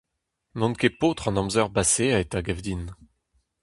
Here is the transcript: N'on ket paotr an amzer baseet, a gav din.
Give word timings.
N'on 0.57 0.73
ket 0.79 0.95
paotr 0.99 1.25
an 1.29 1.39
amzer 1.41 1.67
baseet, 1.75 2.31
a 2.37 2.39
gav 2.45 2.59
din. 2.65 2.83